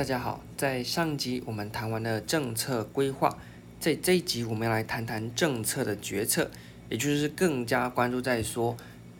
[0.00, 3.36] 大家好，在上集我们谈完了政策规划，
[3.78, 6.50] 在这一集我们要来谈谈政策的决策，
[6.88, 8.74] 也就是更加关注在说，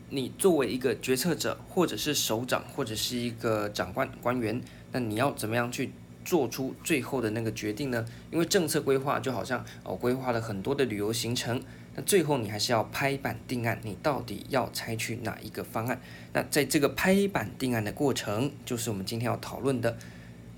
[0.09, 4.59] 你作为一个决策者，或者是首长，或者是一个长官官员，
[4.91, 5.91] 那你要怎么样去
[6.25, 8.03] 做出最后的那个决定呢？
[8.31, 11.61] 因为政策规划就好像哦，规划了很多的旅游行程。
[11.93, 16.01] 那最后你还是要拍板定案，你到底要采取哪一个方案？
[16.33, 19.95] 那在这个拍板定案的过程，就是我们今天要讨论的。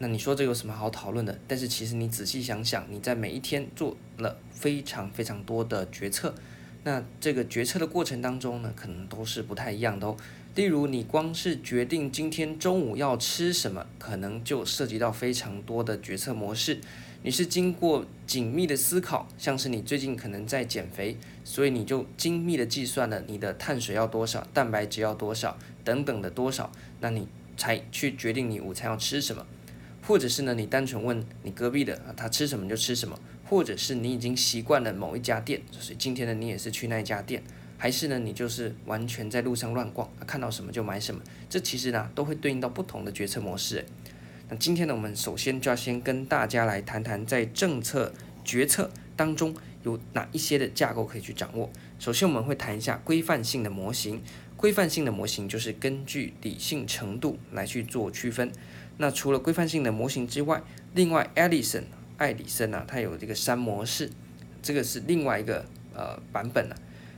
[0.04, 1.40] 那你说这有什么好讨论的？
[1.48, 6.36] 但是其实你仔细想想，你在每一天做了非常非常多的决策，
[6.84, 10.18] 那这个决策的过程当中呢，可能都是不太一样的哦。
[10.56, 16.82] 例如，你光是决定今天中午要吃什么，可能就涉及到非常多的决策模式。
[17.22, 29.46] 你是经过紧密的思考，像是你最近可能在减肥，所以你就精密的计算了你的碳水要多少，蛋白质要多少等等的多少，那你才去决定你午餐要吃什么，
[30.06, 37.42] 或者是呢，你单纯问你隔壁的啊，他吃什么就吃什么，或者是你已经习惯了某一家店，所以今天呢你也是去那一家店，
[37.78, 43.86] 还是呢你就是完全在路上乱逛，看到什么就买什么，这其实呢都会对应到不同的决策模式。
[44.50, 51.72] 那今天呢，我们首先就要先跟大家来谈谈，在政策决策当中有哪一些的架构可以去掌握。
[51.98, 54.22] 首先，我们会谈一下规范性的模型。
[54.58, 58.50] 规范性的模型就是根据理性程度来去做区分。
[58.98, 60.62] 那除了规范性的模型之外，
[60.94, 61.84] 另外，Ellison
[62.18, 64.10] 艾里森啊，他有这个三模式，
[64.62, 66.76] 这个是另外一个呃版本了。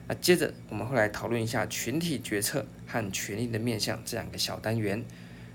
[0.08, 5.04] 那接着我们会来讨论一下群体决策和权力的面向这两个小单元。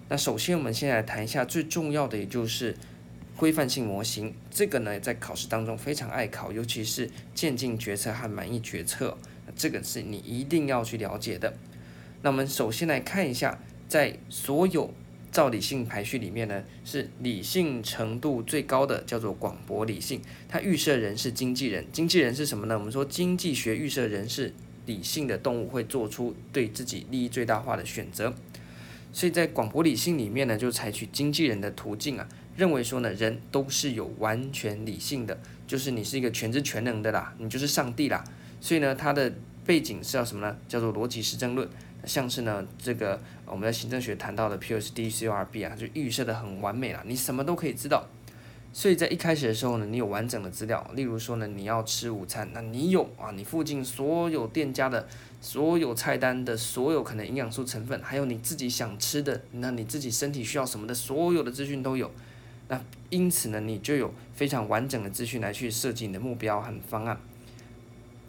[0.08, 2.76] 那首先，我们先来谈一下最重要的，也就是
[3.36, 4.34] 规范性模型。
[4.50, 9.16] 这个呢，在考试当中非常爱考，尤其是渐进决策和满意决策，
[9.54, 11.54] 这个是你一定要去了解的。
[12.22, 14.92] 那我们首先来看一下，在所有
[15.32, 20.20] 照理性排序里面呢，是理性程度最高的，叫做广博理性。
[20.48, 22.78] 它预设人是经纪人，经纪人是什么呢？
[22.78, 24.52] 我们说经济学预设人是
[24.86, 28.34] 理性的动物，会做出对自己利益最大化的选择。
[29.12, 38.24] 所以在广博理性里面呢，就采取经纪人的途径啊，认为说呢，人都是有完全理性的，就是你是一个全知全能的啦，你就是上帝啦。
[38.60, 39.32] 所以呢，它的
[39.64, 40.56] 背景是要什么呢？
[40.68, 41.68] 叫做逻辑实证论，
[42.04, 48.06] 像是呢这个我们在行政学谈到的 PSD CORB 啊，就预设的很完美啦，你什么都可以知道。
[48.72, 55.08] 所以在一开始的时候呢，你有完整的资料，例如说呢，你要吃午餐，那你有啊，你附近所有店家的
[55.40, 62.08] 所有菜单的所有可能营养素成分，还有你自己想吃的，那你自己身体需要什么的所有的资讯都有。
[62.68, 67.18] 那因此呢，你就有非常完整的资讯来去设计你的目标和方案。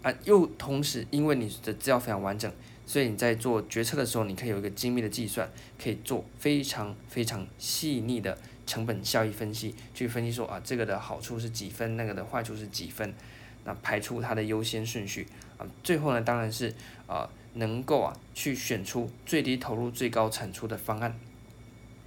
[0.02, 2.52] 啊，又同时因为你的资料非常完整，
[2.92, 5.50] 所以你在做决策的时候，你可以有一个精密的计算，
[5.82, 8.38] 可以做非常非常细腻的。
[8.68, 13.14] 成本效益分析，去分析说啊，这个的好处是几分，那个的坏处是几分，
[13.64, 15.26] 那排出它的优先顺序
[15.58, 16.74] 啊，最后呢，当然是
[17.08, 21.18] 啊，能够啊去选出最低投入最高产出的方案。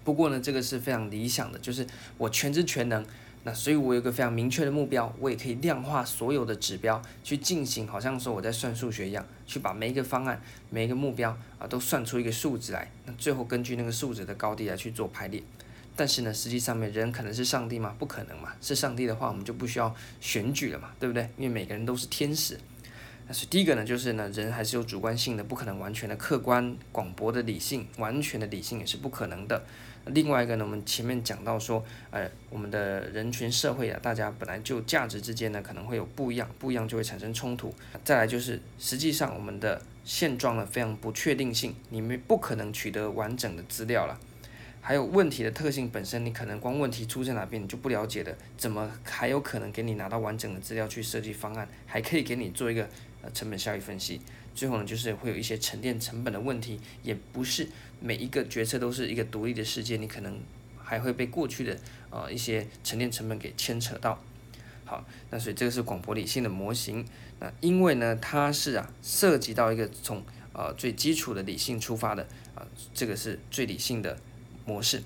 [0.05, 1.87] 不过呢，这个是非常理想的，就是
[2.19, 3.05] 我全知全能，
[3.47, 10.41] 那所以我有个非常明确的目标，我也可以量化所有的指标去进行，好像说我在算数学一样，去把每一个方案、
[10.71, 15.43] 每一个目标啊都算出一个数值来，那最后根据那个数值的高低来去做排列。
[15.95, 17.95] 但是呢，实际上面人可能是上帝吗？
[17.99, 18.53] 不可能嘛！
[18.61, 21.29] 是上帝的话，我们就不需要选举了嘛，对不对？
[21.37, 22.59] 因为每个人都是天使。
[23.29, 29.63] 那所以第一个呢，就是呢，人还是有主观性的，不可能完全的客观、广博的理性，完全的理性也是不可能的。
[30.07, 37.75] 另外一个呢，我们前面讲到说，呃，我们的人群社会啊，大家本来就价值之间呢，可能会有不一样，不一样就会产生冲突。
[38.05, 44.21] 再来就是，实际上我们的现状呢，非常不确定性，你们不可能取得完整的资料了。
[44.83, 52.87] 还有问题的特性本身，你可能光问题出在哪边你就不了解的，怎么还有可能给你拿到完整的资料去设计方案，还可以给你做一个
[53.23, 54.21] 呃成本效益分析。
[54.55, 57.69] 最后呢，就是会有一些沉淀成本的问题，也不是
[58.01, 60.39] 每一个决策都是一个独立的世界，你可能
[60.79, 61.79] 还会被过去的
[62.11, 64.23] 呃一些沉淀成本给牵扯到。
[64.85, 67.05] 好，那所以这个是广博理性的模型。
[67.41, 70.23] 那因为呢，它是啊涉及到一个从
[70.53, 74.19] 呃最基础的理性出发的啊、这个是最理性的。
[74.67, 75.03] 模式，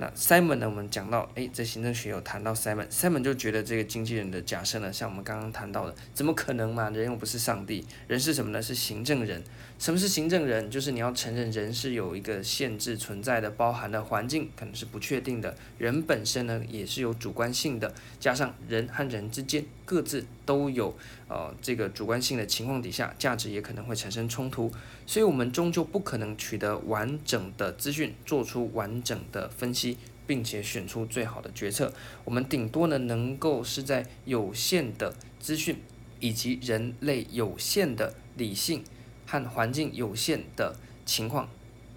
[0.00, 0.66] 那 Simon 呢？
[0.66, 6.88] 我们讲到，诶，在行政学有谈到 Simon，Simon 就觉得这个经纪人的假设呢，像我们刚刚谈到的，怎么可能嘛？
[6.88, 8.62] 人又不是上帝，人是什么呢？
[8.62, 9.42] 是行政人。
[9.78, 10.70] 什么是行政人？
[10.70, 20.94] 就是你要承认人是有一个限制存在的，包含的环境可能是不确定的，人本身呢也是有主观性的，加上人和人之间各自都有
[21.26, 24.70] 呃这个主观性的情况底下，价值也可能会产生冲突，
[25.04, 29.98] 所以我们终究不可能取得完整的资讯，做出完整的分析，
[30.28, 31.92] 并且选出最好的决策。
[32.24, 35.82] 我们顶多呢，能够是在有限的资讯
[36.20, 38.84] 以及人类有限的理性
[39.26, 41.48] 和环境有限的情况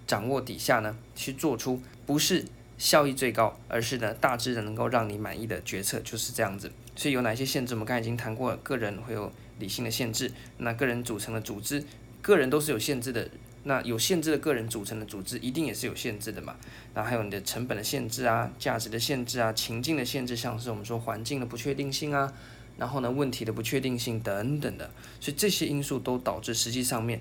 [0.04, 2.44] 掌握底下呢，去做出不是
[2.76, 6.72] 效益最高，而是呢大致的能够让你满意的决策，就是这样子。
[6.96, 7.74] 所以有哪些限制？
[7.74, 11.84] 我们刚才已经谈过了，个人会有理性的限制，那个人组成的组织，
[12.22, 13.28] 个人都是有限制的。
[13.66, 16.54] 那有限制的个人组成的组织，一定也是有限制的嘛？
[16.92, 22.30] 那还有你的成本的限制啊，价值的限制啊，情境的限制，像是我们说环境的不确定性啊，
[22.76, 27.18] 然后呢问题的不确定性等等的，所以这些因素都导致实际上面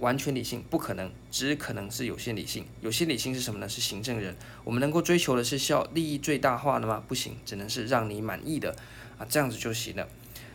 [0.00, 2.64] 完全理性不可能，只可能是有限理性。
[2.80, 3.68] 有限理性是什么呢？
[3.68, 4.34] 是行政人。
[4.64, 7.02] 我们能够追求的是效利益最大化的吗？
[7.06, 8.74] 不行，只能是让你满意的
[9.18, 10.08] 啊，这样子就行了。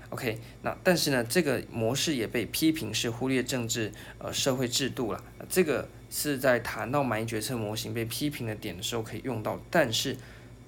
[0.10, 5.24] OK，那但是呢，这个模式也被批评是忽略政治呃社会制度了。
[5.50, 10.16] 这个是在谈到满意决策模型被批评的点的时候可以用到，但是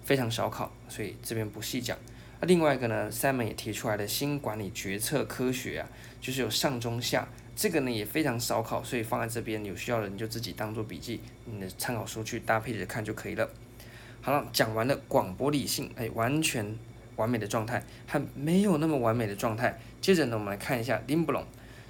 [0.04, 1.95] 非常少考，所以这边不细讲。
[2.42, 5.88] 那另外一个呢，Simon 也提出来的新管理决策科学啊，
[6.19, 13.50] 就是有上中下，这个呢也非常少考，所以放在这边有需要的你就自己当做笔记，你的参考书去搭配着看就可以了。
[14.22, 16.78] 好了，讲完了广播理性，哎，完全。
[17.16, 19.80] 完美的状态还没有那么完美的状态。
[20.02, 21.46] 接着呢，我们来看一下林布隆。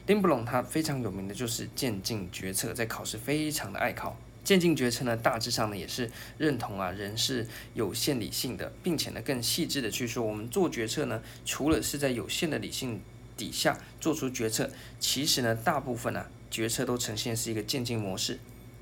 [0.05, 4.15] 林布隆他非常有名的就是渐进决策，在考试非常的爱考。
[4.43, 13.01] 渐进决策呢，大致上呢也是认同啊人是有限理性的，并且呢更细致的去说，我们做决策呢，除了是在有限的理性
[13.37, 18.39] 底下做出决策，其实呢大部分啊决策都呈现是一个渐进模式。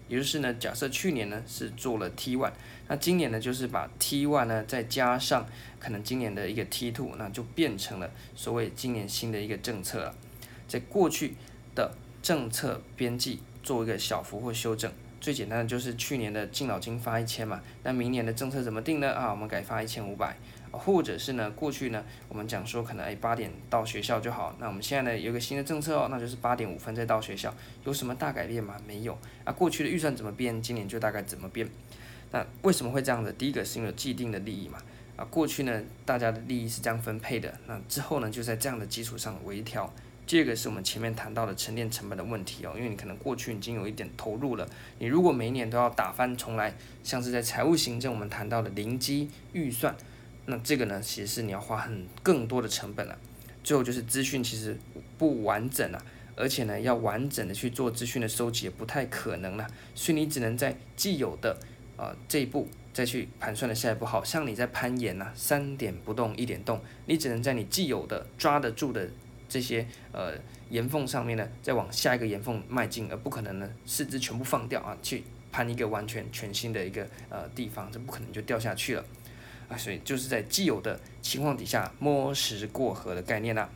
[0.10, 2.52] 也就是呢，假设去年呢是做了 T one，
[2.88, 5.48] 那今年呢就是把 T one 呢再加上
[5.80, 10.14] 可能今年的一个 T two，那就变成了所谓今年新的一个政策了。
[10.68, 11.36] 在过去
[11.74, 14.92] 的政策边际做一个小幅或修正，
[15.22, 19.10] 最简单的就是去年的敬老金发一千嘛，那明年的政策怎么定呢？
[19.14, 20.38] 啊，我们改发一千五百。
[20.74, 27.54] 或者是呢，过去呢，我们讲说可能哎八点到学校就好，那我们现在呢有个新的政策哦，那就是八点五分再到学校，
[27.86, 28.76] 有什么大改变吗？
[28.88, 31.70] 没有啊，过去的预算怎么变，今年就大概怎么变。
[32.32, 33.32] 那为什么会这样子？
[33.38, 34.80] 第一个是因为既定的利益嘛，
[35.16, 39.94] 啊，过去呢大家的利益是这样分配的，那之后呢就在这样的基础上微调。
[40.26, 44.68] 第二个是我们前面谈到的沉淀成本的问题哦，因为你可能过去已经有一点投入了，
[44.98, 46.74] 你如果每一年都要打翻重来，
[47.04, 49.94] 像是在财务行政我们谈到的零基预算。
[50.46, 53.18] 那这个呢，其实是你要花很更多的成本了。
[53.64, 54.78] 最后就是资讯其实
[55.18, 56.06] 不完整了，
[56.36, 61.58] 而且呢，要完整的去做资讯的收集也不太可能了，所以你只能在既有的
[61.96, 64.04] 呃这一步再去盘算的下一步。
[64.06, 69.10] 好像你在攀岩呐，三点不动一点动，你只能在你既有的抓得住的
[69.48, 70.34] 这些呃
[70.70, 75.24] 岩缝上面呢，再往下一个岩缝迈进，而不可能呢四肢全部放掉啊，去
[75.54, 79.06] 攀一个完全全新的一个呃地方，这不可能就掉下去了。
[79.74, 83.70] 啊，所以就是在既有的情况底下摸石过河的概念啦、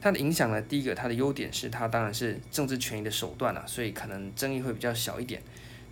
[0.00, 5.42] 它的影响呢，第一个它的优点是它当然是政治权益的手段啦、啊，所以可能争议会比较小一点。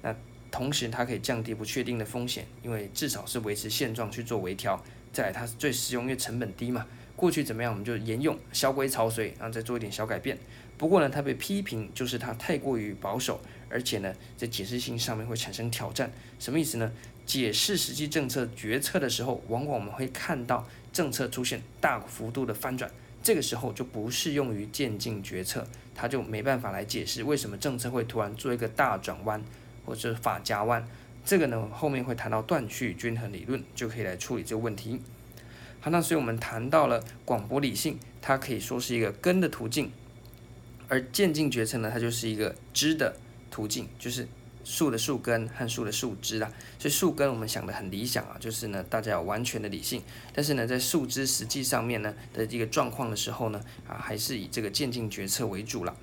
[0.01, 0.15] 那
[0.51, 4.83] 同时它可以降低不确定的风险，因为至少是维持现状去做微调。
[5.13, 6.87] 再来它最实用，因为成本低嘛。
[7.17, 10.39] 过去怎么样我们就沿用，萧规曹随，然后再做一点小改变。
[10.77, 16.11] 不过呢，它被批评就是它太过于保守，而且呢在解释性上面会产生挑战。
[16.39, 16.91] 什么意思呢？
[17.27, 22.91] 解释实际政策决策的时候，往往我们会看到政策出现大幅度的翻转，
[23.23, 29.45] 这个时候就不适用于渐进决策，它就没办法来解释为什么政策会突然做一个大转弯
[29.85, 30.89] 或者法夹弯。
[31.23, 34.99] 这个呢，后面会谈到断续均衡理论，就可以来处理这个问题。
[35.81, 39.93] 好，那所以我们谈到了广博理性，它可以说是一个根的途径，
[40.89, 43.15] 而渐进决策呢，它就是一个枝的
[43.51, 44.29] 途径，就是。
[44.65, 50.03] 树的树根和树的树枝啦，所以树根我们想的很理想啊，就是呢大家有完全的理性，
[50.35, 55.97] 但是呢在树枝实际上面呢的这个状况的时候呢啊还是以这个渐进决策为主了。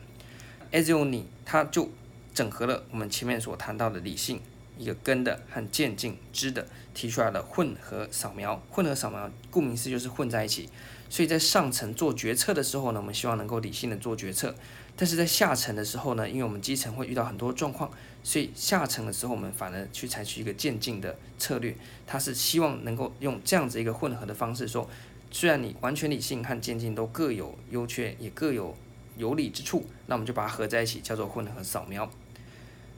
[0.71, 1.91] Azioni 它就
[2.33, 4.41] 整合了我们前面所谈到的理性
[4.79, 8.59] 一个根的和渐进枝的，提出来的混合扫描。
[8.71, 10.67] 混合扫描顾名思义就是混在一起，
[11.07, 14.55] 所以在上层做决策的时候呢，我们希望能够理性的做决策。
[14.97, 17.91] 但是在下沉的时候呢，因为我们基层会遇到很多状况，
[18.23, 21.75] 所以下沉的时候我们反而去采取一个渐进的策略。
[22.07, 24.89] 它是希望能够用这样子一个混合的方式说，
[25.31, 28.73] 虽然你完全理性和渐进都各有优缺，也各有
[29.17, 32.09] 有理之处，那我们就把它合在一起，叫做混合扫描。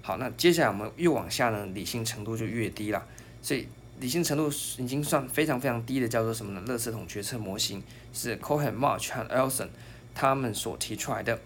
[0.03, 3.03] 好，那接下来我们越往下呢，理性程度就越低了。
[3.41, 3.67] 所以
[3.99, 6.63] 理性程度已经算非常非常低的，叫做什么呢？
[6.71, 7.81] 垃圾桶决策模型
[8.13, 9.69] 是 Cohen、March 和 Elson
[10.13, 11.39] 他们所提出来的。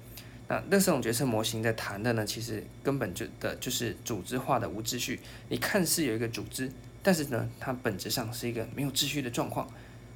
[0.69, 5.19] 那这种决策模型在谈的呢，其实根本就的就是组织化的无秩序。
[5.49, 6.71] 你看似有一个组织，
[7.03, 9.69] 但是呢，它本质上是一个没有秩序的状况。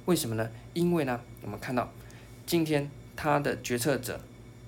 [0.06, 0.50] 为什么呢？
[0.74, 1.92] 因为呢，我们看到
[2.44, 4.20] 今天他的决策者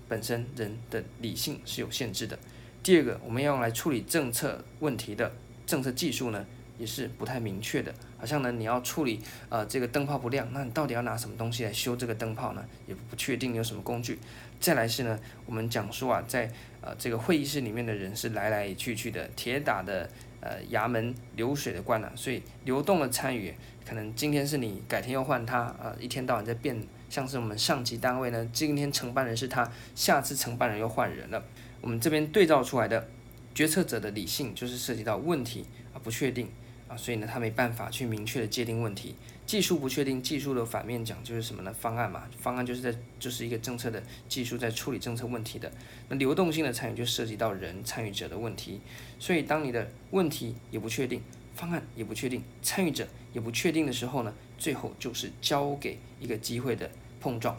[0.09, 2.39] 本身人的理性是有限制的。
[2.83, 5.33] 第二个，我们要用来处理政策问题的
[5.67, 6.47] 政策技术呢，
[6.79, 7.93] 也是不太明确的。
[8.17, 12.65] 好像呢，你要处理呃这个灯泡不亮，那你到底要拿什么东西来修这个灯泡呢？
[12.87, 14.19] 也不确定有什么工具。
[14.61, 20.09] 再来是呢，我们讲说啊，在呃这个会议室里面的人是来来去去的，铁打的
[20.41, 23.55] 呃衙门流水的官啊，所以流动的参与，
[23.87, 26.81] 可能今天是你，改天又换他啊，一天到晚在变。
[27.09, 31.43] 像是我们上级单位呢，今天承办人是他，下次承办人又换人了。
[31.81, 33.09] 我们这边对照出来的
[33.55, 36.51] 决策者的理性，就是涉及到问题啊不确定
[36.89, 39.15] 啊，所以呢他没办法去明确的界定问题。
[39.47, 41.73] 技术不确定，技术的反面讲就是什么呢？
[41.73, 45.73] 方案嘛，方案就是在就是一个政策的技术在处理政策问题的。
[46.11, 48.81] 那流动性的参与就涉及到人参与者的问题。
[49.19, 51.23] 所以当你的问题也不确定，
[51.55, 57.59] 方案也不确定，参与者也不确定的时候呢，最后就是交给一个机会的碰撞。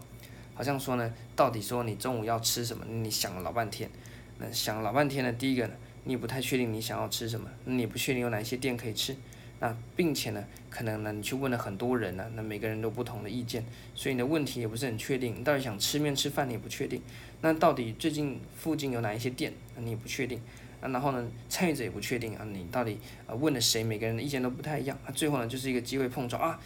[0.53, 2.85] 好像说呢，到底说你中午要吃什么？
[2.85, 3.89] 你想了老半天，
[4.37, 5.73] 那想了老半天呢，第一个呢，
[6.09, 9.15] 你不太确定你想要吃什么，你不确定有哪些店可以吃。
[9.59, 13.63] 那并且呢，可能呢，你去问了很多人呢，那每个人都不同的意见，
[13.93, 15.35] 所以你的问题也不是很确定。
[15.39, 16.99] 你到底想吃面吃饭，你也不确定。
[17.41, 20.41] 那到底最近附近有哪一些店，你也不确定。
[20.81, 22.97] 啊，然后呢，参与者也不确定啊，你到底
[23.27, 23.83] 呃问了谁？
[23.83, 24.97] 每个人的意见都不太一样。
[25.05, 26.59] 啊，最后呢，就是一个机会碰撞啊，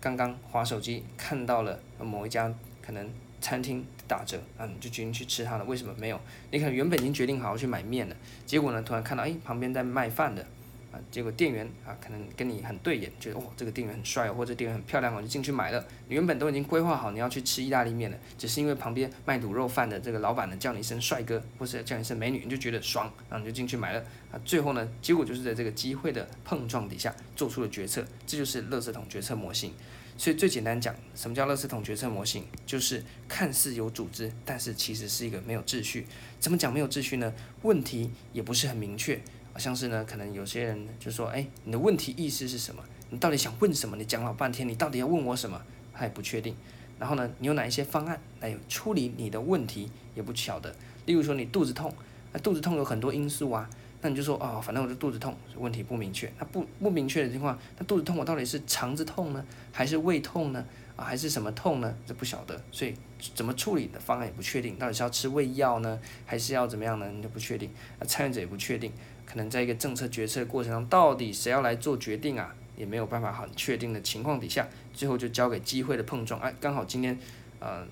[0.00, 3.06] 刚刚划手机看到了某一家可能
[3.40, 5.64] 餐厅打折，啊，你就决定去吃它了。
[5.64, 6.20] 为什么没有？
[6.50, 8.16] 你可能原本已经决定好要去买面了，
[8.46, 10.46] 结果呢，突然看到哎，旁边在卖饭的。
[10.92, 15.86] 啊，结果店员啊，可能跟你很对眼，觉得哦，这个店员很帅哦，或者店员很漂亮，我就进去买了。
[16.08, 24.00] 你原本都已经规划好你要去吃意大利面了，只是因为旁边卖卤肉饭的这个老板呢叫你一声帅哥，或者叫你一声美女，你就觉得爽，然后你就进去买了。
[24.32, 29.72] 啊，最后呢，结果就是在这个机会的碰撞底下做出了决策，这就是垃圾桶决策模型。
[30.20, 32.44] 所以最简单讲，什么叫垃圾桶决策模型？
[32.66, 36.06] 就是看似有组织，但是其实是一个没有秩序。
[36.38, 37.32] 怎么讲没有秩序呢？
[37.62, 39.18] 问题也不是很明确。
[39.56, 42.84] 像是呢，可能有些人就说，哎，你的问题意思是什么？
[43.08, 43.96] 你到底想问什么？
[43.96, 45.58] 你讲老半天，你到底要问我什么？
[45.94, 46.54] 他也不确定。
[46.98, 50.76] 然后呢，你有哪一些方案来处理你的问题，也不晓得。
[51.06, 51.90] 例如说，你肚子痛，
[52.34, 53.70] 那肚子痛有很多因素啊。
[54.02, 56.32] 那你就说，哦，反正我就肚子痛，问题不明确。
[56.38, 60.64] 那不不明确的情况，那肚子痛我到底是肠子痛呢，还是胃痛呢？
[60.96, 61.94] 啊，还是什么痛呢？
[62.06, 62.60] 这不晓得。
[62.72, 62.94] 所以
[63.34, 67.10] 怎么处理的方案也不确定，到底是要吃胃药呢，还是要怎么样呢？
[67.10, 67.70] 你就不确定。
[67.98, 68.92] 那参与者也不确定。
[69.26, 72.54] 可能在一个政策决策过程中，到底谁要来做决定啊？
[72.76, 76.40] 也没有办法很确定的情况底下，最后就交给机会的碰撞。
[76.40, 77.18] 哎，刚好今天，
[77.58, 77.86] 呃，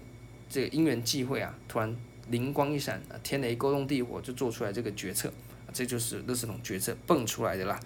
[0.48, 1.94] 这个因缘际会啊，突然
[2.30, 5.30] 灵光一闪，天雷勾动地火，就做出来这个决策。
[5.72, 7.78] 这就是垃圾桶决策蹦出来的啦。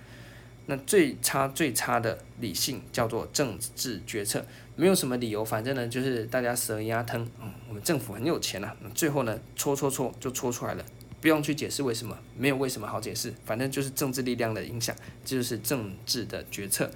[0.67, 4.45] 那最差最差的理性叫做政治决策，
[4.77, 7.21] 没有什么理由，反正呢就是大家死鸭吞。
[7.41, 10.85] 嗯，我们政府很有钱啊，最后呢戳戳戳就戳出来了。
[11.21, 16.91] 不用去解释为什么，没有为什么好解释，反正就是政治力量的影响，这就是政治的决策。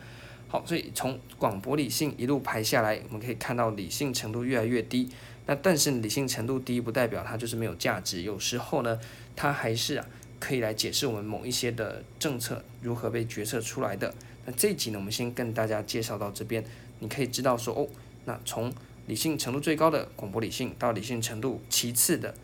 [0.48, 5.08] 好，所以从广博理性一路排下来，我们可以看到理性程度越来越低。
[5.46, 8.98] 那但是理性程度低不代表它就是没有价值，有时候呢，
[9.36, 10.06] 它还是啊
[10.38, 14.14] 可以来解释我们某一些的政策如何被决策出来的。
[14.44, 16.64] 那这一集呢，我们先跟大家介绍到这边，
[17.00, 17.88] 你可以知道说哦，
[18.24, 18.72] 那从
[19.06, 22.34] 理性程度最高的广播理性到理性程度其次的。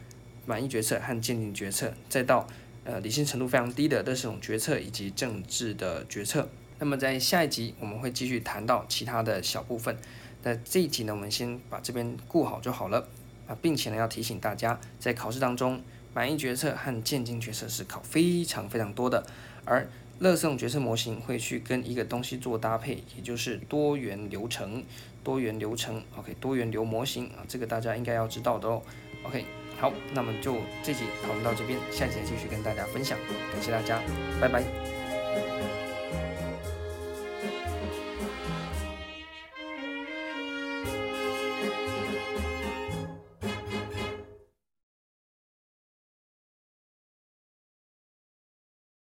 [0.44, 2.44] 满意决策和鉴定决策，再到
[2.82, 6.48] 呃理性程度非常低的这种决策以及政治的决策。
[6.80, 9.96] 那么在下一集我们会继续谈到其他的小部分。
[10.42, 13.06] 那这一集呢，我们先把这边顾好就好了
[13.46, 15.80] 啊，并且呢要提醒大家，在考试当中，
[16.14, 19.24] 满意决策和渐进决策是考非常非常多的，
[19.64, 19.88] 而
[20.20, 24.84] 垃圾桶决策模型会去跟一个东西做搭配，也就是多元流程。
[25.24, 28.82] 多元流程，OK，多元流模型啊，这个大家应该要知道的哦
[29.22, 29.44] ，OK。
[29.78, 33.16] 好，那么就这集讨论到这边，下集继续跟大家分享，
[33.52, 34.00] 感谢大家，
[34.40, 35.01] 拜拜。